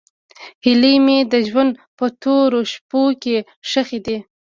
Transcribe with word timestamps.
هیلې 0.65 0.93
مې 1.05 1.17
د 1.31 1.33
ژوند 1.47 1.71
په 1.97 2.05
تورو 2.21 2.59
شپو 2.71 3.03
کې 3.21 3.35
ښخې 3.69 3.99
دي. 4.05 4.17